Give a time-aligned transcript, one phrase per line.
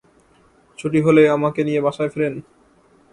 [0.79, 2.35] ছুটি হলে আমাকে নিয়ে বাসায় ফেরেন।